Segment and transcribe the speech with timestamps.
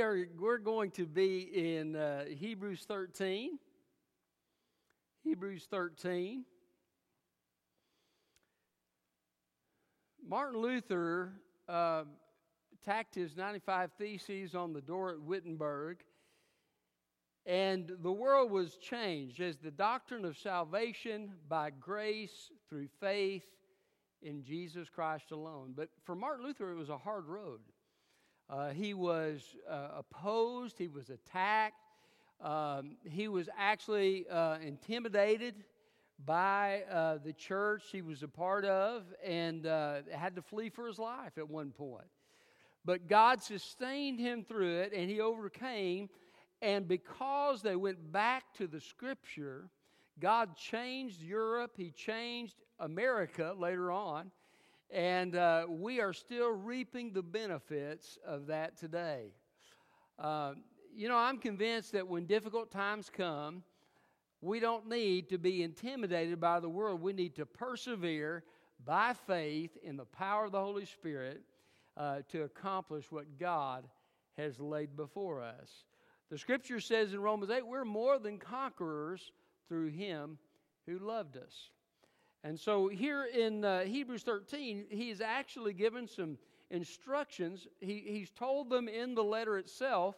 [0.00, 3.58] we are we're going to be in uh, Hebrews 13.
[5.22, 6.46] Hebrews 13.
[10.26, 11.32] Martin Luther
[11.68, 12.04] uh,
[12.82, 15.98] tacked his 95 Theses on the door at Wittenberg,
[17.44, 23.44] and the world was changed as the doctrine of salvation by grace through faith
[24.22, 25.74] in Jesus Christ alone.
[25.76, 27.60] But for Martin Luther, it was a hard road.
[28.50, 31.76] Uh, he was uh, opposed, he was attacked,
[32.40, 35.54] um, he was actually uh, intimidated
[36.24, 40.86] by uh, the church he was a part of and uh, had to flee for
[40.86, 42.08] his life at one point.
[42.84, 46.08] But God sustained him through it and he overcame.
[46.62, 49.70] And because they went back to the scripture,
[50.18, 54.30] God changed Europe, He changed America later on,
[54.92, 59.32] and uh, we are still reaping the benefits of that today.
[60.18, 60.54] Uh,
[60.94, 63.62] you know, I'm convinced that when difficult times come,
[64.40, 67.00] we don't need to be intimidated by the world.
[67.00, 68.42] We need to persevere
[68.84, 71.42] by faith in the power of the Holy Spirit
[71.96, 73.86] uh, to accomplish what God
[74.36, 75.84] has laid before us.
[76.30, 79.32] The scripture says in Romans 8, we're more than conquerors
[79.68, 80.38] through him
[80.86, 81.70] who loved us.
[82.42, 86.38] And so here in uh, Hebrews 13, he's actually given some
[86.70, 87.66] instructions.
[87.80, 90.16] He, he's told them in the letter itself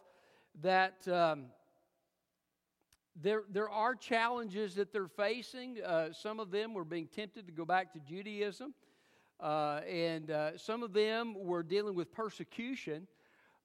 [0.61, 1.45] that um,
[3.21, 5.79] there, there are challenges that they're facing.
[5.83, 8.73] Uh, some of them were being tempted to go back to Judaism,
[9.41, 13.05] uh, and uh, some of them were dealing with persecution.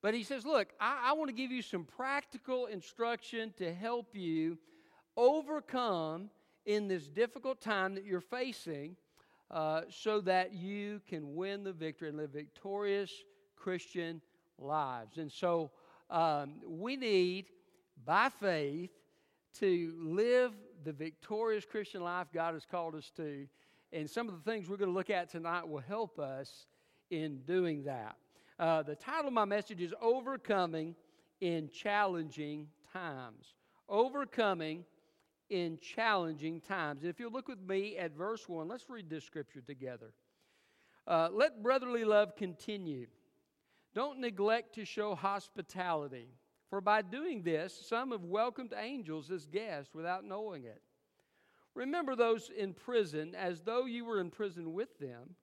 [0.02, 4.16] But he says, Look, I, I want to give you some practical instruction to help
[4.16, 4.58] you
[5.16, 6.30] overcome
[6.68, 8.94] in this difficult time that you're facing
[9.50, 13.10] uh, so that you can win the victory and live victorious
[13.56, 14.20] Christian
[14.58, 15.16] lives.
[15.16, 15.70] And so
[16.10, 17.46] um, we need,
[18.04, 18.90] by faith,
[19.60, 20.52] to live
[20.84, 23.46] the victorious Christian life God has called us to.
[23.90, 26.66] And some of the things we're going to look at tonight will help us
[27.10, 28.16] in doing that.
[28.58, 30.94] Uh, the title of my message is Overcoming
[31.40, 33.54] in Challenging Times.
[33.88, 34.84] Overcoming
[35.50, 37.04] in challenging times.
[37.04, 40.12] If you look with me at verse 1, let's read this scripture together.
[41.06, 43.06] Uh, Let brotherly love continue.
[43.94, 46.28] Don't neglect to show hospitality,
[46.68, 50.82] for by doing this, some have welcomed angels as guests without knowing it.
[51.74, 55.34] Remember those in prison as though you were in prison with them,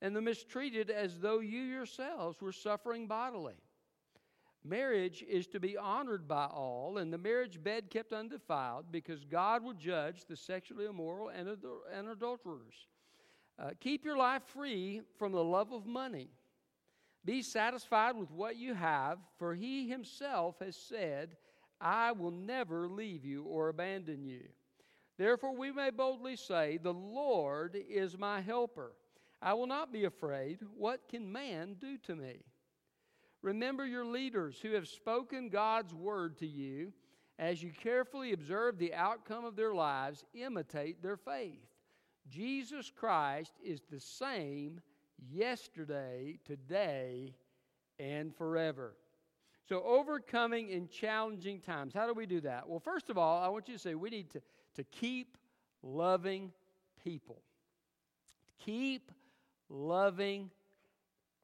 [0.00, 3.56] and the mistreated as though you yourselves were suffering bodily.
[4.64, 9.64] Marriage is to be honored by all, and the marriage bed kept undefiled, because God
[9.64, 12.86] will judge the sexually immoral and, adul- and adulterers.
[13.58, 16.28] Uh, keep your life free from the love of money.
[17.24, 21.36] Be satisfied with what you have, for He Himself has said,
[21.80, 24.42] I will never leave you or abandon you.
[25.18, 28.92] Therefore, we may boldly say, The Lord is my helper.
[29.40, 30.60] I will not be afraid.
[30.76, 32.44] What can man do to me?
[33.42, 36.92] Remember your leaders who have spoken God's word to you.
[37.38, 41.66] As you carefully observe the outcome of their lives, imitate their faith.
[42.28, 44.80] Jesus Christ is the same
[45.30, 47.34] yesterday, today,
[47.98, 48.94] and forever.
[49.68, 51.94] So, overcoming in challenging times.
[51.94, 52.68] How do we do that?
[52.68, 54.42] Well, first of all, I want you to say we need to,
[54.74, 55.36] to keep
[55.82, 56.52] loving
[57.02, 57.42] people.
[58.64, 59.10] Keep
[59.68, 60.50] loving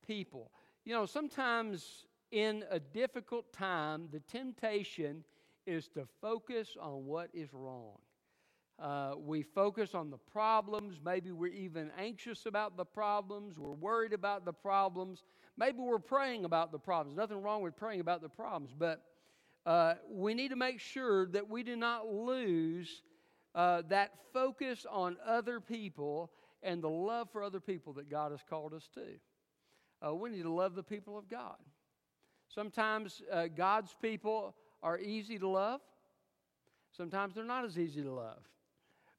[0.06, 0.50] people.
[0.88, 5.22] You know, sometimes in a difficult time, the temptation
[5.66, 7.98] is to focus on what is wrong.
[8.78, 10.98] Uh, we focus on the problems.
[11.04, 13.58] Maybe we're even anxious about the problems.
[13.58, 15.24] We're worried about the problems.
[15.58, 17.18] Maybe we're praying about the problems.
[17.18, 19.02] Nothing wrong with praying about the problems, but
[19.66, 23.02] uh, we need to make sure that we do not lose
[23.54, 26.30] uh, that focus on other people
[26.62, 29.04] and the love for other people that God has called us to.
[30.04, 31.56] Uh, we need to love the people of God.
[32.48, 35.80] Sometimes uh, God's people are easy to love,
[36.96, 38.42] sometimes they're not as easy to love.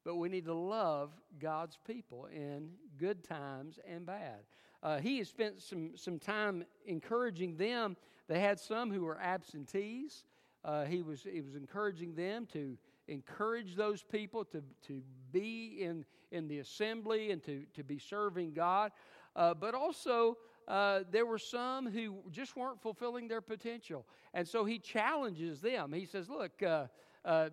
[0.05, 4.39] But we need to love God's people in good times and bad.
[4.81, 7.97] Uh, he has spent some, some time encouraging them.
[8.27, 10.23] They had some who were absentees.
[10.63, 12.77] Uh, he, was, he was encouraging them to
[13.07, 15.01] encourage those people to, to
[15.31, 18.91] be in, in the assembly and to, to be serving God.
[19.35, 20.37] Uh, but also,
[20.69, 24.05] uh, there were some who just weren't fulfilling their potential.
[24.35, 25.91] And so he challenges them.
[25.91, 26.85] He says, Look, uh,
[27.25, 27.49] uh,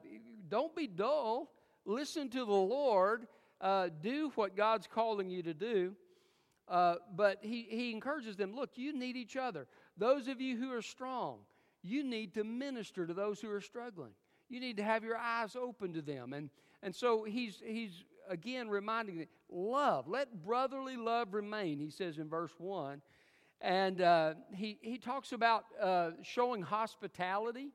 [0.49, 1.51] don't be dull.
[1.87, 3.27] Listen to the Lord.
[3.59, 5.95] Uh, do what God's calling you to do.
[6.69, 9.67] Uh, but he, he encourages them look, you need each other.
[9.97, 11.39] Those of you who are strong,
[11.83, 14.13] you need to minister to those who are struggling.
[14.49, 16.33] You need to have your eyes open to them.
[16.33, 16.51] And,
[16.83, 22.29] and so he's, he's again reminding them love, let brotherly love remain, he says in
[22.29, 23.01] verse 1.
[23.61, 27.71] And uh, he, he talks about uh, showing hospitality.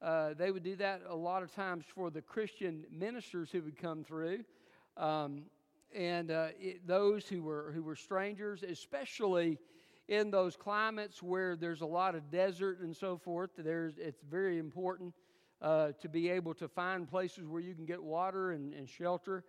[0.00, 3.76] Uh, they would do that a lot of times for the Christian ministers who would
[3.76, 4.44] come through.
[4.96, 5.42] Um,
[5.94, 9.58] and uh, it, those who were, who were strangers, especially
[10.08, 14.58] in those climates where there's a lot of desert and so forth, there's, it's very
[14.58, 15.12] important
[15.60, 19.44] uh, to be able to find places where you can get water and, and shelter.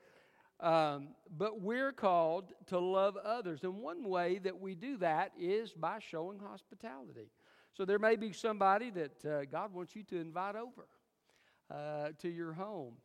[0.60, 3.64] Um, but we're called to love others.
[3.64, 7.30] And one way that we do that is by showing hospitality.
[7.74, 10.88] So there may be somebody that uh, God wants you to invite over
[11.72, 12.96] uh, to your home.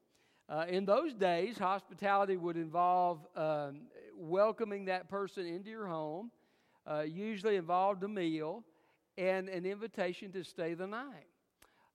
[0.48, 3.82] Uh, in those days, hospitality would involve um,
[4.16, 6.30] welcoming that person into your home,
[6.86, 8.64] uh, usually involved a meal
[9.16, 11.28] and an invitation to stay the night.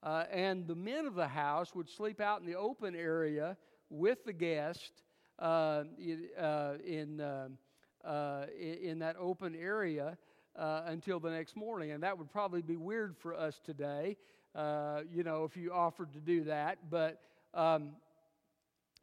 [0.02, 3.58] Uh, and the men of the house would sleep out in the open area
[3.90, 5.04] with the guest
[5.40, 5.84] uh,
[6.40, 7.58] uh, in, um,
[8.04, 10.18] uh, in that open area
[10.56, 11.92] uh, until the next morning.
[11.92, 14.18] And that would probably be weird for us today,
[14.56, 16.90] uh, you know, if you offered to do that.
[16.90, 17.22] But,
[17.54, 17.92] um,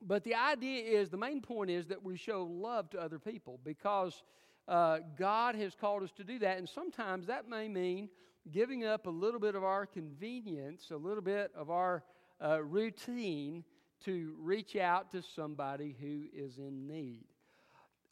[0.02, 3.58] but the idea is the main point is that we show love to other people
[3.64, 4.22] because
[4.68, 6.58] God has called us to do that.
[6.58, 8.10] And sometimes that may mean
[8.50, 12.02] giving up a little bit of our convenience, a little bit of our
[12.44, 13.64] uh, routine
[14.04, 17.24] to reach out to somebody who is in need.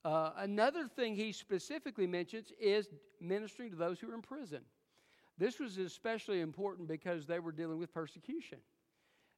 [0.04, 2.88] Uh, another thing he specifically mentions is
[3.20, 4.60] ministering to those who are in prison.
[5.38, 8.58] This was especially important because they were dealing with persecution.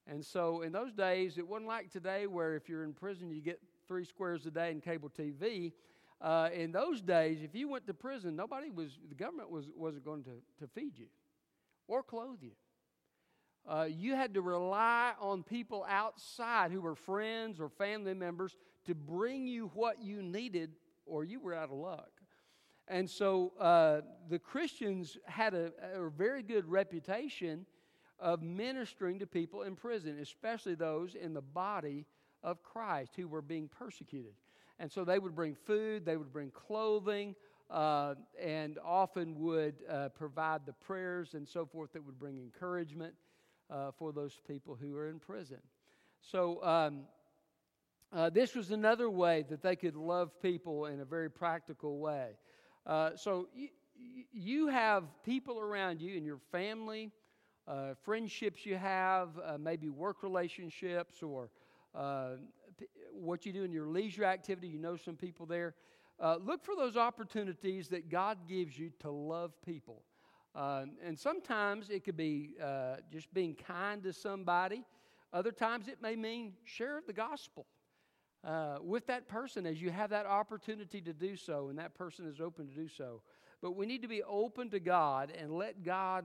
[0.07, 3.41] And so in those days, it wasn't like today where if you're in prison, you
[3.41, 5.73] get three squares a day in cable TV.
[6.21, 10.05] Uh, in those days, if you went to prison, nobody was, the government was, wasn't
[10.05, 11.07] going to, to feed you
[11.89, 12.53] or clothe you.
[13.69, 18.95] Uh, you had to rely on people outside who were friends or family members to
[18.95, 20.71] bring you what you needed,
[21.05, 22.11] or you were out of luck.
[22.89, 27.67] And so uh, the Christians had a, a, very good reputation
[28.21, 32.07] of ministering to people in prison, especially those in the body
[32.45, 34.35] of Christ who were being persecuted.
[34.79, 37.35] And so they would bring food, they would bring clothing,
[37.69, 43.15] uh, and often would uh, provide the prayers and so forth that would bring encouragement
[43.71, 45.59] uh, for those people who are in prison.
[46.21, 47.03] So, um,
[48.13, 52.39] uh, this was another way that they could love people in a very practical way.
[52.87, 53.71] Uh, so, y-
[54.33, 57.11] you have people around you in your family,
[57.67, 61.51] uh, friendships you have, uh, maybe work relationships, or
[61.95, 62.37] uh,
[62.79, 64.69] p- what you do in your leisure activity.
[64.69, 65.75] You know some people there.
[66.21, 70.03] look for those opportunities that God gives you to love people.
[70.57, 74.83] Uh, and sometimes it could be uh, just being kind to somebody.
[75.33, 77.67] Other times it may mean share the gospel
[78.43, 82.27] uh, with that person as you have that opportunity to do so, and that person
[82.27, 83.21] is open to do so.
[83.61, 86.25] But we need to be open to God and let God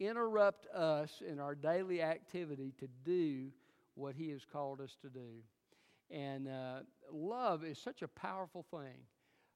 [0.00, 3.52] interrupt us in our daily activity to do
[3.94, 5.42] what He has called us to do.
[6.10, 6.80] And uh,
[7.12, 8.98] love is such a powerful thing.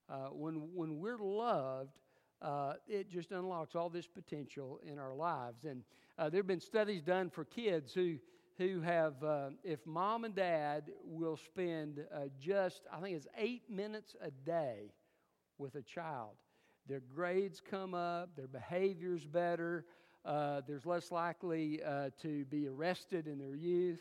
[0.08, 1.98] Uh, when, when we're loved,
[2.42, 5.64] uh, it just unlocks all this potential in our lives.
[5.64, 5.82] And
[6.18, 8.18] uh, there have been studies done for kids who
[8.58, 13.62] who have, uh, if mom and dad will spend uh, just, I think it's eight
[13.70, 14.92] minutes a day
[15.56, 16.34] with a child,
[16.86, 19.86] their grades come up, their behavior's better,
[20.24, 24.00] uh, there's less likely uh, to be arrested in their youth.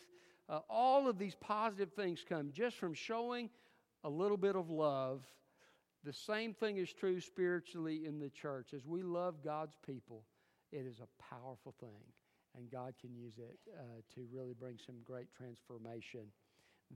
[0.69, 3.49] all of these positive things come just from showing
[4.03, 5.23] a little bit of love
[6.03, 8.73] the same thing is true spiritually in the church.
[8.73, 10.23] As we love God's people,
[10.71, 12.03] it is a powerful thing,
[12.57, 16.21] and God can use it uh, to really bring some great transformation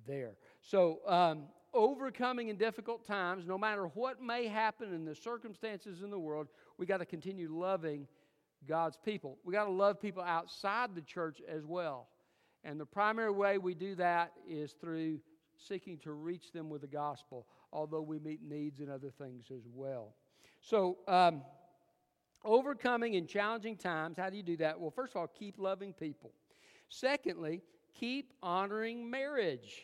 [0.08, 0.34] there.
[0.62, 1.44] So, um,
[1.74, 6.48] overcoming in difficult times, no matter what may happen in the circumstances in the world,
[6.78, 8.08] we got to continue loving
[8.68, 9.38] God's people.
[9.44, 12.08] We got to love people outside the church as well.
[12.64, 15.20] And the primary way we do that is through
[15.58, 17.46] seeking to reach them with the gospel
[17.76, 20.14] although we meet needs and other things as well.
[20.62, 21.42] So, um,
[22.46, 24.80] overcoming in challenging times, how do you do that?
[24.80, 26.32] Well, first of all, keep loving people.
[26.88, 27.62] Secondly,
[27.94, 29.84] keep honoring marriage.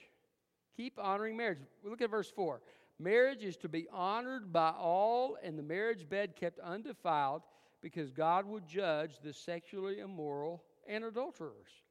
[0.77, 1.59] Keep honoring marriage.
[1.83, 2.61] Look at verse 4.
[2.97, 7.41] Marriage is to be honored by all, and the marriage bed kept undefiled,
[7.81, 11.83] because God will judge the sexually immoral and adulterers.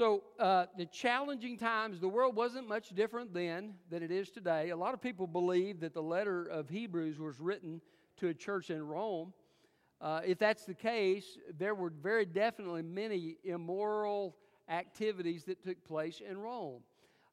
[0.00, 4.70] So, uh, the challenging times, the world wasn't much different then than it is today.
[4.70, 7.82] A lot of people believe that the letter of Hebrews was written
[8.16, 9.34] to a church in Rome.
[10.00, 14.36] Uh, if that's the case, there were very definitely many immoral
[14.70, 16.80] activities that took place in Rome.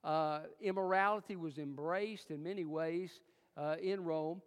[0.03, 3.21] Uh, immorality was embraced in many ways
[3.55, 4.41] uh, in Rome,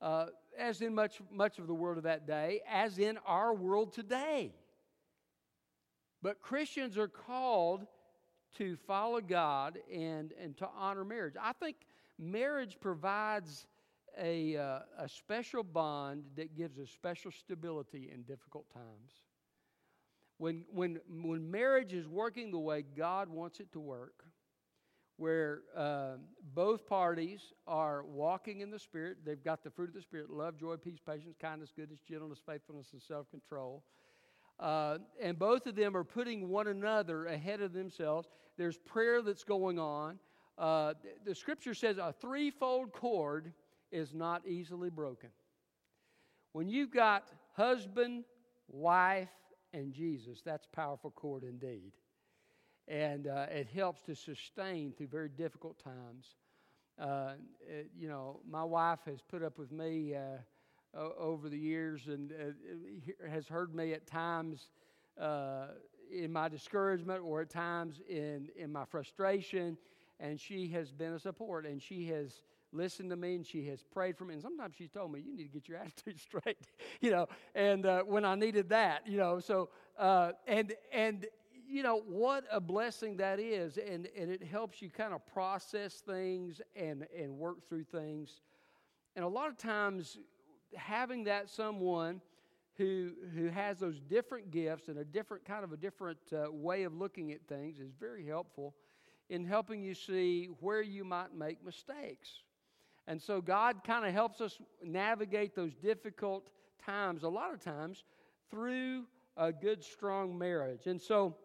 [0.00, 0.26] uh,
[0.56, 4.52] as in much, much of the world of that day, as in our world today.
[6.24, 7.86] But Christians are called
[8.56, 11.34] to follow God and, and to honor marriage.
[11.38, 11.76] I think
[12.18, 13.66] marriage provides
[14.18, 19.12] a, uh, a special bond that gives a special stability in difficult times.
[20.38, 24.24] When, when, when marriage is working the way God wants it to work,
[25.18, 26.14] where uh,
[26.54, 30.56] both parties are walking in the Spirit, they've got the fruit of the Spirit love,
[30.56, 33.84] joy, peace, patience, kindness, goodness, gentleness, faithfulness, and self control.
[34.60, 38.28] Uh, and both of them are putting one another ahead of themselves.
[38.56, 40.18] There's prayer that's going on.
[40.56, 40.94] Uh,
[41.24, 43.52] the scripture says a threefold cord
[43.90, 45.30] is not easily broken.
[46.52, 48.24] When you've got husband,
[48.68, 49.28] wife,
[49.72, 51.92] and Jesus, that's powerful cord indeed.
[52.86, 56.36] And uh, it helps to sustain through very difficult times.
[57.00, 57.32] Uh,
[57.68, 60.14] it, you know, my wife has put up with me
[60.96, 64.68] uh, over the years and uh, has heard me at times
[65.20, 65.66] uh,
[66.12, 69.76] in my discouragement or at times in, in my frustration.
[70.20, 73.82] And she has been a support and she has listened to me and she has
[73.82, 74.34] prayed for me.
[74.34, 76.58] And sometimes she's told me, you need to get your attitude straight,
[77.00, 81.26] you know, and uh, when I needed that, you know, so, uh, and, and,
[81.66, 83.78] you know, what a blessing that is.
[83.78, 88.40] And, and it helps you kind of process things and, and work through things.
[89.16, 90.18] And a lot of times,
[90.76, 92.20] having that someone
[92.76, 96.82] who, who has those different gifts and a different kind of a different uh, way
[96.82, 98.74] of looking at things is very helpful
[99.30, 102.28] in helping you see where you might make mistakes.
[103.06, 106.50] And so God kind of helps us navigate those difficult
[106.84, 108.04] times, a lot of times,
[108.50, 109.04] through
[109.36, 110.86] a good, strong marriage.
[110.86, 111.36] And so,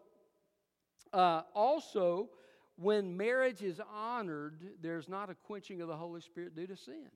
[1.14, 2.30] uh, also,
[2.76, 7.08] when marriage is honored, there's not a quenching of the Holy Spirit due to sin.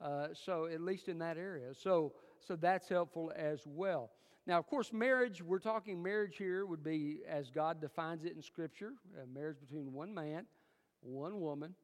[0.00, 1.74] Uh, so, at least in that area.
[1.74, 2.12] So,
[2.46, 4.10] so that's helpful as well.
[4.46, 8.42] Now, of course, marriage, we're talking marriage here would be as God defines it in
[8.42, 10.46] Scripture a marriage between one man,
[11.00, 11.74] one woman,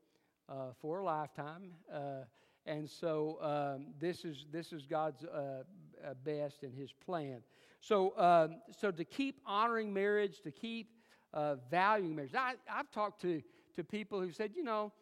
[0.48, 1.72] uh, for a lifetime.
[1.92, 2.24] Uh,
[2.66, 5.62] and so um, this, is, this is God's uh,
[6.04, 7.40] uh best and His plan.
[7.80, 10.88] So, um, so to keep honoring marriage, to keep
[11.34, 12.34] uh, valuing marriage.
[12.34, 13.42] I, have talked to,
[13.76, 14.92] to people who said, you know,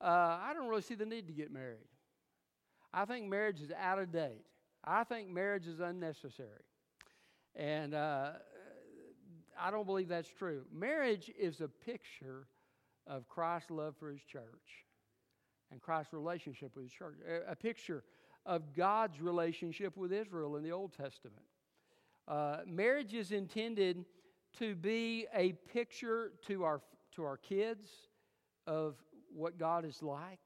[0.00, 1.86] uh, I don't really see the need to get married.
[2.92, 4.44] I think marriage is out of date.
[4.84, 6.64] I think marriage is unnecessary.
[7.54, 10.62] And I don't believe that's true.
[10.72, 12.46] Marriage is a picture
[13.06, 14.84] of Christ's love for his church
[15.70, 17.16] and Christ's relationship with his church.
[17.48, 18.04] A, picture
[18.46, 21.44] of God's relationship with Israel in the Old Testament.
[22.26, 24.04] Uh, marriage is intended
[24.58, 26.80] to be a picture to our,
[27.16, 27.88] to our kids
[28.66, 28.96] of
[29.34, 30.40] what God is like,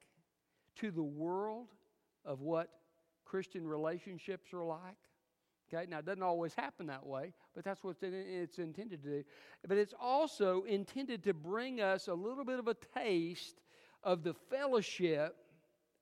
[0.77, 1.69] to the world
[2.25, 2.69] of what
[3.25, 4.97] Christian relationships are like.
[5.73, 9.25] Okay, now it doesn't always happen that way, but that's what it's intended to do.
[9.67, 13.63] But it's also intended to bring us a little bit of a taste
[14.03, 15.37] of the fellowship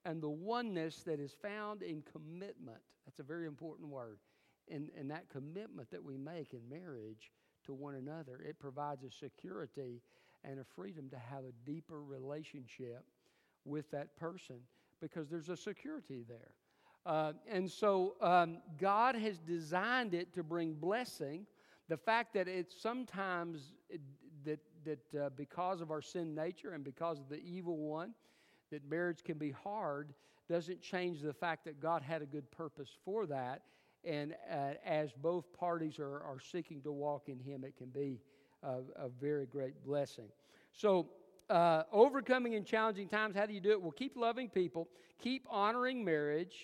[0.05, 2.81] and the oneness that is found in commitment.
[3.07, 4.19] That's a very important word.
[4.69, 7.31] And, and that commitment that we make in marriage
[7.67, 10.03] to one another, it provides a security
[10.43, 13.05] and a freedom to have a deeper relationship
[13.65, 14.57] with that person
[15.00, 16.50] because there's a security there.
[17.07, 21.47] Uh, and so um, God has designed it to bring blessing.
[21.88, 24.00] The fact that it's sometimes it,
[24.45, 28.14] that, that uh, because of our sin nature and because of the evil one,
[28.71, 30.14] that marriage can be hard
[30.49, 33.62] doesn't change the fact that God had a good purpose for that.
[34.04, 38.21] And uh, as both parties are, are seeking to walk in Him, it can be
[38.62, 40.28] a, a very great blessing.
[40.73, 41.09] So,
[41.50, 43.83] uh, overcoming in challenging times, how do you do it?
[43.83, 44.88] Well, keep loving people,
[45.19, 46.57] keep honoring marriage,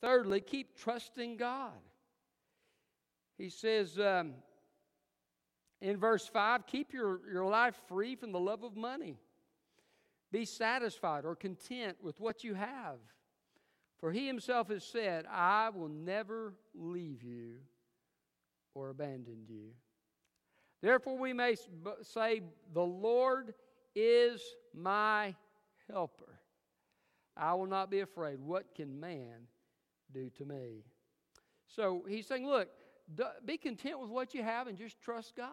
[0.00, 1.72] Thirdly, keep trusting God.
[3.38, 4.34] He says um,
[5.80, 9.18] in verse 5 keep your, your life free from the love of money.
[10.32, 12.98] Be satisfied or content with what you have.
[13.98, 17.54] For he himself has said, I will never leave you
[18.74, 19.70] or abandon you.
[20.82, 21.56] Therefore, we may
[22.02, 22.42] say,
[22.74, 23.54] The Lord
[23.96, 24.40] is
[24.72, 25.34] my
[25.90, 26.38] helper.
[27.36, 28.38] I will not be afraid.
[28.38, 29.48] What can man
[30.12, 30.84] do to me.
[31.66, 32.68] So he's saying, look,
[33.44, 35.50] be content with what you have and just trust God.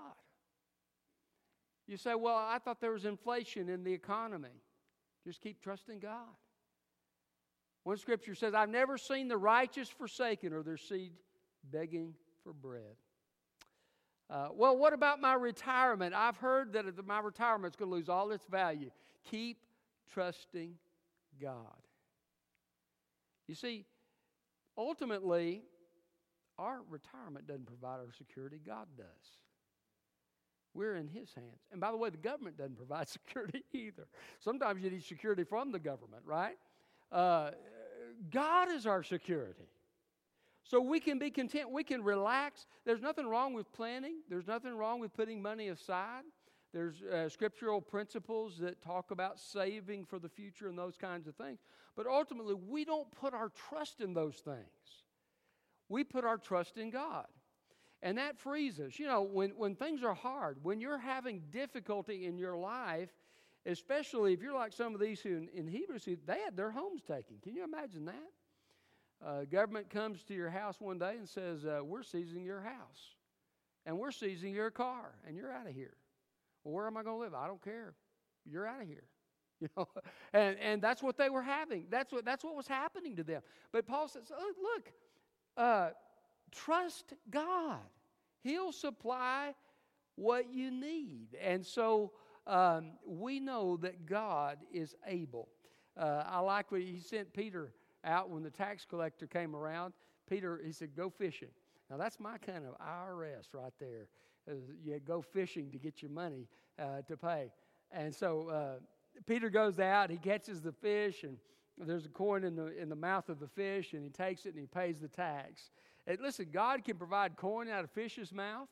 [1.88, 4.62] You say, well, I thought there was inflation in the economy.
[5.26, 6.36] Just keep trusting God.
[7.84, 11.12] One scripture says, I've never seen the righteous forsaken or their seed
[11.70, 12.96] begging for bread.
[14.30, 16.13] Uh, well, what about my retirement?
[16.15, 18.89] I've heard that my retirement's going to lose all its value.
[19.30, 19.58] Keep
[20.13, 20.75] trusting
[21.42, 21.56] God.
[23.48, 23.86] You see,
[24.77, 25.63] ultimately,
[26.58, 29.06] our retirement doesn't provide our security, God does.
[30.74, 31.62] We're in His hands.
[31.72, 34.08] And by the way, the government doesn't provide security either.
[34.39, 36.58] Sometimes you need security from the government, right?
[37.12, 37.51] Uh,
[38.32, 39.68] God is our security.
[40.63, 42.67] So we can be content, we can relax.
[42.86, 46.24] There's nothing wrong with planning, there's nothing wrong with putting money aside.
[46.74, 51.36] There's uh, scriptural principles that talk about saving for the future and those kinds of
[51.36, 51.60] things.
[51.96, 55.03] But ultimately, we don't put our trust in those things.
[55.88, 57.27] We put our trust in God.
[58.01, 58.98] And that frees us.
[58.98, 63.10] You know, when, when things are hard, when you're having difficulty in your life,
[63.67, 67.01] especially if you're like some of these who in, in Hebrews, they had their homes
[67.01, 67.38] taken.
[67.43, 68.32] Can you imagine that?
[69.25, 73.15] Uh, government comes to your house one day and says, uh, We're seizing your house,
[73.86, 75.96] and we're seizing your car, and you're out of here.
[76.63, 77.34] Well, where am I going to live?
[77.34, 77.94] I don't care.
[78.46, 79.03] You're out of here.
[79.62, 79.88] You know,
[80.34, 81.86] and, and that's what they were having.
[81.89, 83.42] That's what, that's what was happening to them.
[83.72, 84.92] But Paul says, look,
[85.56, 85.92] uh,
[86.51, 87.80] trust God.
[88.42, 89.53] He'll supply
[90.15, 91.38] what you need.
[91.42, 92.12] And so
[92.46, 95.48] um, we know that God is able.
[95.96, 97.72] Uh, I like what he sent Peter
[98.04, 99.94] out when the tax collector came around.
[100.30, 101.50] Peter, he said, go fishing.
[101.90, 104.08] Now, that's my kind of IRS right there.
[104.84, 106.48] You go fishing to get your money
[106.80, 107.52] uh, to pay.
[107.92, 108.80] And so uh,
[109.26, 111.38] Peter goes out, he catches the fish, and
[111.78, 114.50] there's a coin in the, in the mouth of the fish, and he takes it
[114.50, 115.72] and he pays the tax.
[116.08, 118.68] And listen, God can provide coin out of fish's mouth,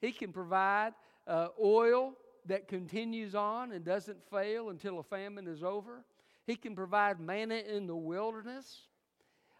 [0.00, 0.94] He can provide
[1.26, 2.14] uh, oil
[2.46, 6.04] that continues on and doesn't fail until a famine is over.
[6.50, 8.80] He can provide manna in the wilderness.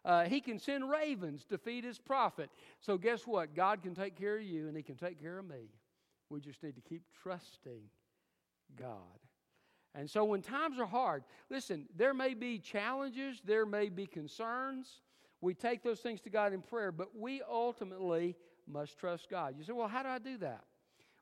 [0.04, 2.50] Uh, he can send ravens to feed his prophet.
[2.80, 3.54] So, guess what?
[3.54, 5.70] God can take care of you and he can take care of me.
[6.30, 7.82] We just need to keep trusting
[8.76, 9.20] God.
[9.94, 14.88] And so, when times are hard, listen, there may be challenges, there may be concerns.
[15.40, 18.34] We take those things to God in prayer, but we ultimately
[18.66, 19.54] must trust God.
[19.56, 20.64] You say, well, how do I do that?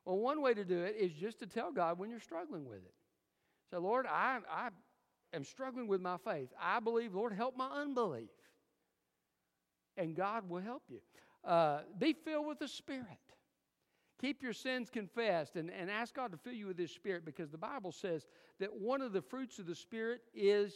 [0.06, 2.78] Well, one way to do it is just to tell God when you're struggling with
[2.78, 2.94] it.
[3.70, 4.70] Say, Lord, I, I
[5.32, 6.48] am struggling with my faith.
[6.60, 8.30] I believe, Lord, help my unbelief.
[9.96, 11.00] And God will help you.
[11.44, 13.06] Uh, be filled with the Spirit.
[14.20, 17.50] Keep your sins confessed and, and ask God to fill you with His Spirit because
[17.50, 18.26] the Bible says
[18.58, 20.74] that one of the fruits of the Spirit is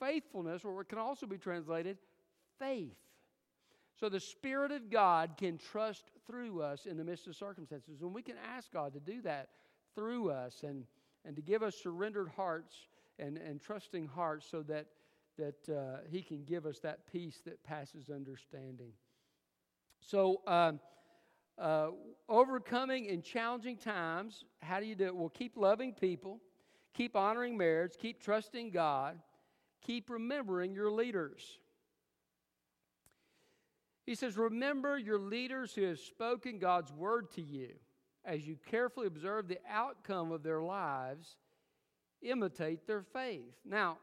[0.00, 1.98] faithfulness, or it can also be translated
[2.58, 2.96] faith.
[3.98, 8.02] So the Spirit of God can trust through us in the midst of circumstances.
[8.02, 9.48] And we can ask God to do that
[9.94, 10.84] through us and,
[11.24, 12.74] and to give us surrendered hearts
[13.18, 14.86] and, and trusting heart so that,
[15.38, 18.92] that uh, He can give us that peace that passes understanding.
[20.00, 20.80] So, um,
[21.58, 21.88] uh,
[22.28, 25.16] overcoming in challenging times, how do you do it?
[25.16, 26.40] Well, keep loving people,
[26.92, 29.18] keep honoring marriage, keep trusting God,
[29.80, 31.58] keep remembering your leaders.
[34.04, 37.70] He says, Remember your leaders who have spoken God's word to you.
[38.24, 41.36] As you carefully observe the outcome of their lives,
[42.22, 43.54] imitate their faith.
[43.64, 43.98] Now,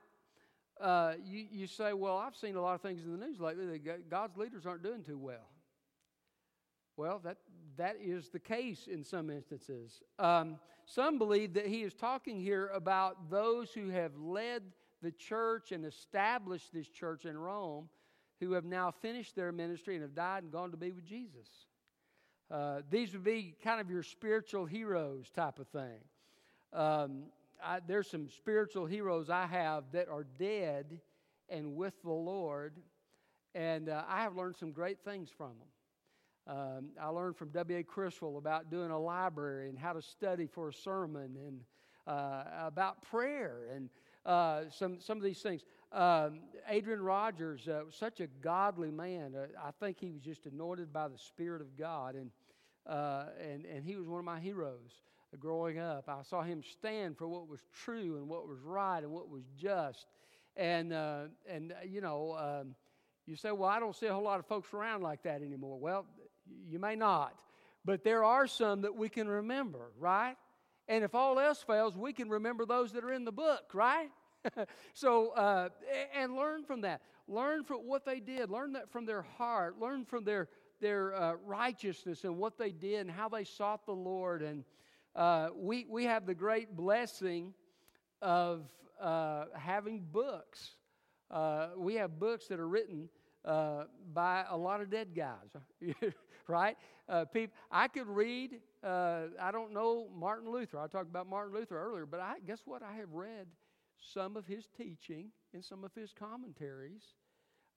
[0.79, 3.65] uh, you, you say, Well, I've seen a lot of things in the news lately
[3.65, 5.49] that God's leaders aren't doing too well.
[6.95, 7.37] Well, that,
[7.77, 10.01] that is the case in some instances.
[10.19, 14.63] Um, some believe that he is talking here about those who have led
[15.01, 17.89] the church and established this church in Rome
[18.39, 21.47] who have now finished their ministry and have died and gone to be with Jesus.
[22.51, 25.99] Uh, these would be kind of your spiritual heroes type of thing.
[26.73, 27.23] Um,
[27.65, 30.99] I, there's some spiritual heroes I have that are dead
[31.49, 32.73] and with the Lord,
[33.55, 36.55] and uh, I have learned some great things from them.
[36.55, 37.83] Um, I learned from W.A.
[37.83, 41.61] Criswell about doing a library and how to study for a sermon and
[42.05, 43.89] uh, about prayer and
[44.25, 45.61] uh, some, some of these things.
[45.91, 49.35] Um, Adrian Rogers, uh, such a godly man.
[49.35, 52.31] Uh, I think he was just anointed by the Spirit of God, and,
[52.87, 54.91] uh, and, and he was one of my heroes
[55.39, 56.07] growing up.
[56.07, 59.43] I saw him stand for what was true and what was right and what was
[59.57, 60.07] just.
[60.55, 62.75] And, uh, and uh, you know, um,
[63.25, 65.79] you say, well, I don't see a whole lot of folks around like that anymore.
[65.79, 66.05] Well,
[66.67, 67.39] you may not,
[67.85, 70.35] but there are some that we can remember, right?
[70.87, 74.09] And if all else fails, we can remember those that are in the book, right?
[74.93, 75.69] so, uh,
[76.15, 77.01] and learn from that.
[77.27, 78.49] Learn from what they did.
[78.49, 79.79] Learn that from their heart.
[79.79, 80.49] Learn from their,
[80.81, 84.41] their uh, righteousness and what they did and how they sought the Lord.
[84.41, 84.65] And
[85.15, 87.53] uh, we, we have the great blessing
[88.21, 88.63] of
[89.01, 90.75] uh, having books.
[91.29, 93.09] Uh, we have books that are written
[93.45, 95.49] uh, by a lot of dead guys,
[96.47, 96.77] right?
[97.09, 98.59] Uh, people, I could read.
[98.83, 100.79] Uh, I don't know Martin Luther.
[100.79, 102.81] I talked about Martin Luther earlier, but I guess what?
[102.81, 103.47] I have read
[104.13, 107.03] some of his teaching and some of his commentaries,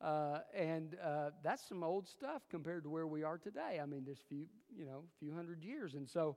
[0.01, 3.81] uh, and uh, that's some old stuff compared to where we are today.
[3.83, 4.47] I mean, this few,
[4.77, 6.37] you know, few hundred years, and so.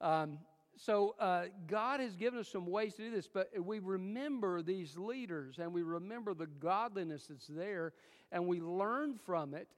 [0.00, 0.38] Um,
[0.76, 4.96] so uh, God has given us some ways to do this, but we remember these
[4.98, 7.92] leaders and we remember the godliness that's there,
[8.30, 9.68] and we learn from it,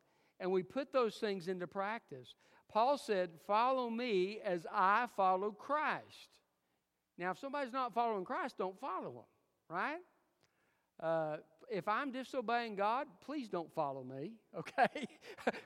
[0.41, 2.35] and we put those things into practice.
[2.69, 6.29] Paul said, Follow me as I follow Christ.
[7.17, 9.99] Now, if somebody's not following Christ, don't follow them, right?
[11.01, 11.39] Uh,
[11.71, 15.07] if I'm disobeying God, please don't follow me, okay?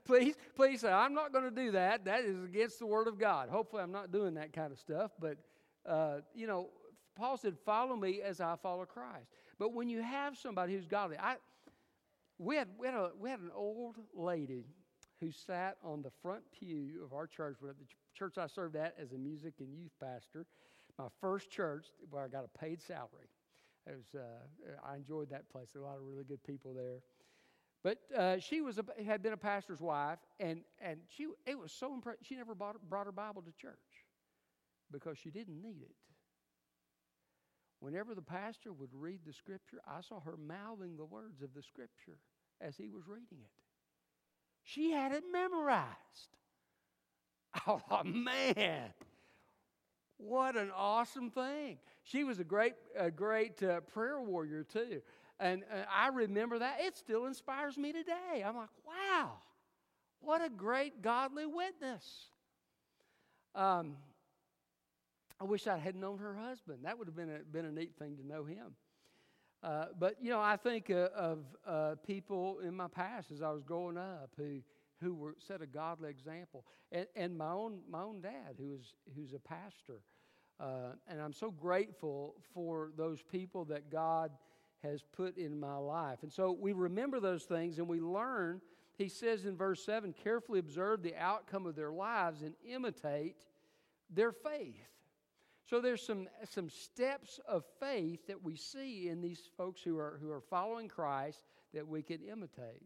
[0.04, 2.04] please, please say, I'm not going to do that.
[2.04, 3.48] That is against the Word of God.
[3.48, 5.12] Hopefully, I'm not doing that kind of stuff.
[5.18, 5.38] But,
[5.86, 6.70] uh, you know,
[7.16, 9.28] Paul said, Follow me as I follow Christ.
[9.58, 11.36] But when you have somebody who's godly, I,
[12.38, 14.66] we, had, we, had a, we had an old lady
[15.20, 17.74] who sat on the front pew of our church, the
[18.14, 20.46] church I served at as a music and youth pastor,
[20.98, 23.28] my first church where I got a paid salary.
[23.86, 25.68] It was, uh, I enjoyed that place.
[25.72, 27.00] There were a lot of really good people there.
[27.82, 31.72] But uh, she was a, had been a pastor's wife, and, and she, it was
[31.72, 32.20] so impressive.
[32.24, 33.74] She never brought, brought her Bible to church
[34.92, 35.96] because she didn't need it.
[37.80, 41.62] Whenever the pastor would read the scripture, I saw her mouthing the words of the
[41.62, 42.18] scripture
[42.60, 43.50] as he was reading it.
[44.62, 45.88] She had it memorized.
[47.66, 48.94] Oh, man.
[50.16, 51.78] What an awesome thing.
[52.04, 55.02] She was a great, a great uh, prayer warrior, too.
[55.38, 56.78] And uh, I remember that.
[56.80, 58.44] It still inspires me today.
[58.44, 59.32] I'm like, wow,
[60.20, 62.04] what a great godly witness.
[63.54, 63.96] Um,
[65.40, 66.80] I wish I had known her husband.
[66.84, 68.74] That would have been a, been a neat thing to know him.
[69.62, 73.50] Uh, but, you know, I think uh, of uh, people in my past as I
[73.50, 74.60] was growing up who,
[75.00, 76.64] who were, set a godly example.
[76.90, 80.00] And, and my, own, my own dad, who is, who's a pastor.
[80.60, 84.30] Uh, and I'm so grateful for those people that God
[84.82, 86.18] has put in my life.
[86.22, 88.60] And so we remember those things and we learn.
[88.96, 93.36] He says in verse 7 carefully observe the outcome of their lives and imitate
[94.10, 94.88] their faith.
[95.64, 100.18] So there's some, some steps of faith that we see in these folks who are,
[100.20, 102.82] who are following Christ that we can imitate.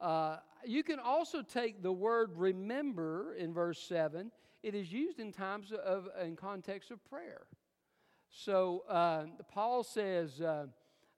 [0.00, 4.30] Uh, you can also take the word remember in verse 7
[4.66, 7.46] it is used in times of in context of prayer.
[8.28, 10.66] So uh, Paul says, uh,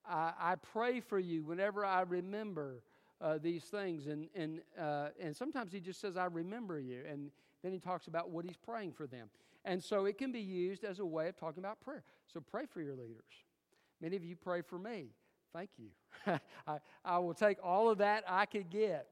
[0.07, 2.83] I, I, pray for you whenever I remember
[3.23, 4.07] uh, these things.
[4.07, 7.01] And, and, uh, and sometimes he just says, I remember you.
[7.11, 7.31] And
[7.63, 9.31] then he talks about what he's praying for them.
[9.65, 12.05] And so it can be used as a way of talking about prayer.
[12.31, 13.25] So pray for your leaders.
[14.03, 15.07] Many of you pray for me.
[15.55, 15.89] Thank you.
[16.67, 19.09] I, I will take all of that I could get.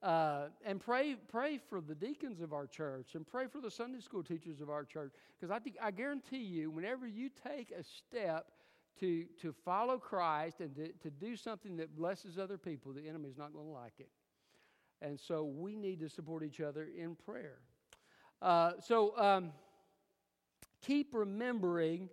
[0.00, 4.00] Uh, and pray, pray for the deacons of our church and pray for the Sunday
[4.00, 5.12] school teachers of our church.
[5.38, 8.46] Because I, think, I guarantee you, whenever you take a step
[9.00, 13.36] to, to follow Christ and to, to do something that blesses other people, the enemy's
[13.36, 14.10] not going to like it.
[15.02, 17.58] And so we need to support each other in prayer.
[18.40, 19.50] Uh, so um,
[20.80, 22.08] keep remembering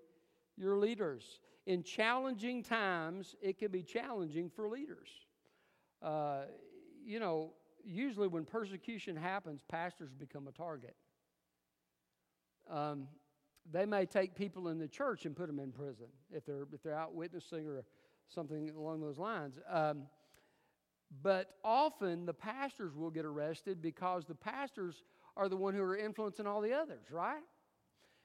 [0.57, 1.39] your leaders.
[1.67, 5.09] In challenging times, it can be challenging for leaders.
[6.01, 6.43] Uh,
[7.03, 7.53] you know,
[7.85, 10.95] usually when persecution happens, pastors become a target.
[12.69, 13.07] Um,
[13.71, 16.83] they may take people in the church and put them in prison if they're, if
[16.83, 17.83] they're out witnessing or
[18.27, 19.59] something along those lines.
[19.69, 20.03] Um,
[21.21, 25.03] but often the pastors will get arrested because the pastors
[25.37, 27.43] are the one who are influencing all the others, right?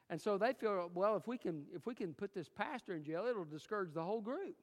[0.09, 3.05] And so they feel, well, if we can if we can put this pastor in
[3.05, 4.57] jail, it'll discourage the whole group.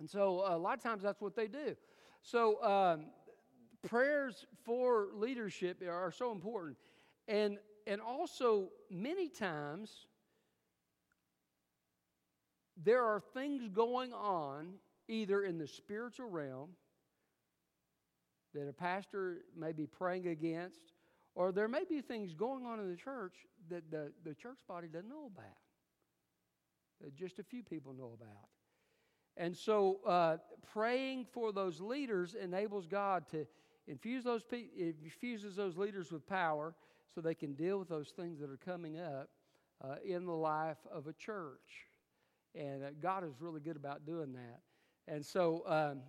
[0.00, 1.76] And so a lot of times that's what they do.
[2.22, 3.06] So um,
[3.82, 6.76] prayers for leadership are so important.
[7.28, 10.06] And, and also, many times,
[12.82, 14.74] there are things going on
[15.08, 16.70] either in the spiritual realm
[18.54, 20.92] that a pastor may be praying against,
[21.34, 23.34] or there may be things going on in the church
[23.68, 25.56] that the, the church body doesn't know about,
[27.00, 28.48] that just a few people know about.
[29.36, 30.38] And so, uh,
[30.72, 33.46] praying for those leaders enables God to
[33.90, 36.74] infuse those pe- infuses those leaders with power
[37.12, 39.28] so they can deal with those things that are coming up
[39.82, 41.86] uh, in the life of a church.
[42.54, 44.60] And uh, God is really good about doing that.
[45.08, 46.00] And so,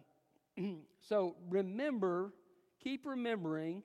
[0.58, 2.34] um, so remember,
[2.80, 3.84] keep remembering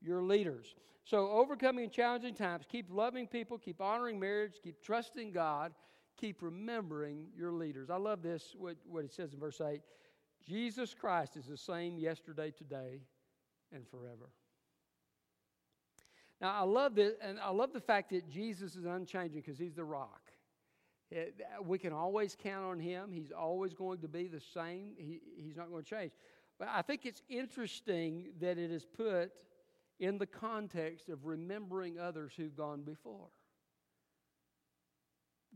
[0.00, 0.74] your leaders.
[1.06, 5.72] So, overcoming challenging times, keep loving people, keep honoring marriage, keep trusting God,
[6.16, 7.90] keep remembering your leaders.
[7.90, 9.80] I love this, what, what it says in verse 8
[10.46, 13.00] Jesus Christ is the same yesterday, today,
[13.74, 14.30] and forever.
[16.40, 19.74] Now, I love this, and I love the fact that Jesus is unchanging because he's
[19.74, 20.30] the rock.
[21.10, 23.12] It, we can always count on him.
[23.12, 24.92] He's always going to be the same.
[24.96, 26.12] He, he's not going to change.
[26.58, 29.32] But I think it's interesting that it is put
[30.00, 33.28] in the context of remembering others who've gone before.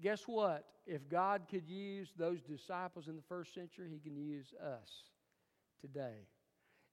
[0.01, 0.65] Guess what?
[0.87, 4.89] If God could use those disciples in the first century, He can use us
[5.81, 6.29] today.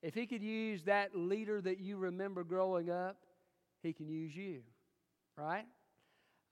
[0.06, 3.16] If He could use that leader that you remember growing up,
[3.82, 4.60] He can use you,
[5.36, 5.66] right?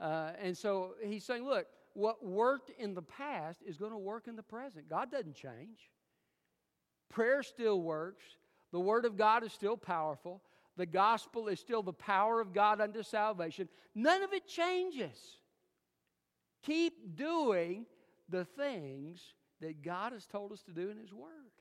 [0.00, 4.26] Uh, and so He's saying, look, what worked in the past is going to work
[4.26, 4.90] in the present.
[4.90, 5.78] God doesn't change.
[7.08, 8.24] Prayer still works.
[8.72, 10.42] The Word of God is still powerful.
[10.76, 13.68] The gospel is still the power of God unto salvation.
[13.94, 15.38] None of it changes.
[16.64, 17.86] Keep doing
[18.28, 19.22] the things
[19.60, 21.52] that God has told us to do in His Word.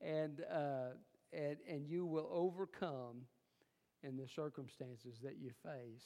[0.00, 0.90] And, uh,
[1.32, 3.22] and, and you will overcome
[4.02, 6.04] in the circumstances that you face.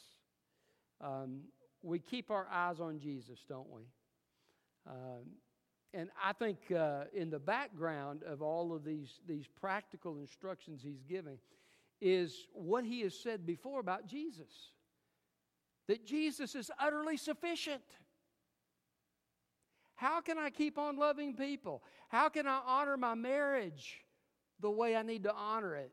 [1.01, 1.43] Um,
[1.83, 3.83] we keep our eyes on Jesus, don't we?
[4.89, 5.25] Um,
[5.95, 11.03] and I think uh, in the background of all of these, these practical instructions he's
[11.03, 11.39] giving
[12.01, 14.73] is what he has said before about Jesus
[15.89, 17.83] that Jesus is utterly sufficient.
[20.03, 21.81] How can I keep on loving people?
[22.09, 24.01] How can I honor my marriage
[24.59, 25.93] the way I need to honor it?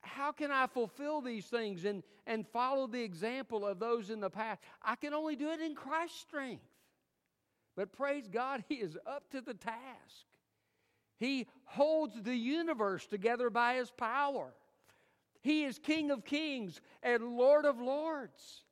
[0.00, 4.30] How can I fulfill these things and, and follow the example of those in the
[4.30, 4.60] past?
[4.82, 6.64] I can only do it in Christ's strength.
[7.76, 10.26] But praise God, He is up to the task.
[11.20, 14.54] He holds the universe together by His power.
[15.40, 18.64] He is King of kings and Lord of lords.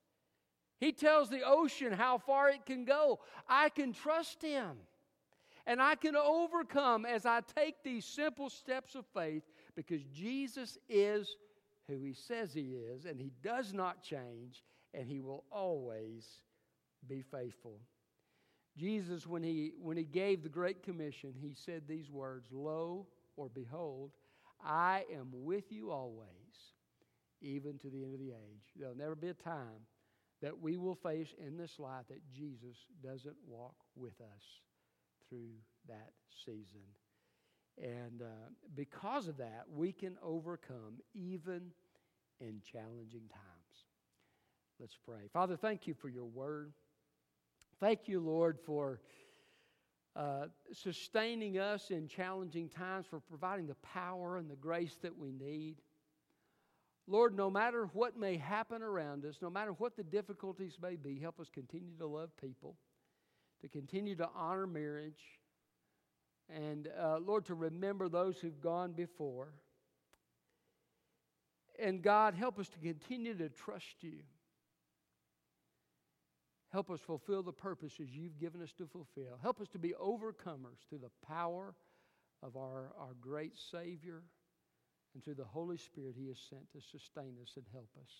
[0.78, 3.18] He tells the ocean how far it can go.
[3.48, 4.76] I can trust Him.
[5.66, 9.42] And I can overcome as I take these simple steps of faith
[9.76, 11.36] because Jesus is
[11.88, 14.64] who He says He is, and He does not change,
[14.94, 16.24] and He will always
[17.06, 17.80] be faithful.
[18.76, 23.48] Jesus, when he, when he gave the Great Commission, he said these words Lo, or
[23.48, 24.12] behold,
[24.64, 26.28] I am with you always,
[27.40, 28.72] even to the end of the age.
[28.76, 29.82] There'll never be a time
[30.42, 34.42] that we will face in this life that Jesus doesn't walk with us
[35.28, 35.54] through
[35.88, 36.12] that
[36.44, 36.84] season.
[37.80, 41.70] And uh, because of that, we can overcome even
[42.40, 43.84] in challenging times.
[44.80, 45.28] Let's pray.
[45.32, 46.72] Father, thank you for your word.
[47.80, 49.00] Thank you, Lord, for
[50.16, 55.32] uh, sustaining us in challenging times, for providing the power and the grace that we
[55.32, 55.76] need.
[57.08, 61.18] Lord, no matter what may happen around us, no matter what the difficulties may be,
[61.18, 62.76] help us continue to love people,
[63.62, 65.22] to continue to honor marriage,
[66.54, 69.54] and uh, Lord, to remember those who've gone before.
[71.78, 74.18] And God, help us to continue to trust you.
[76.70, 79.38] Help us fulfill the purposes you've given us to fulfill.
[79.40, 81.74] Help us to be overcomers through the power
[82.42, 84.22] of our, our great Savior
[85.18, 88.12] and through the Holy Spirit He has sent to sustain us and help us.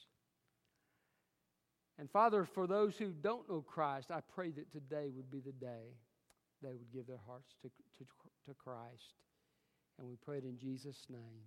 [1.97, 5.53] And Father, for those who don't know Christ, I pray that today would be the
[5.53, 5.95] day
[6.61, 8.05] they would give their hearts to, to,
[8.47, 9.15] to Christ.
[9.97, 11.47] And we pray it in Jesus' name.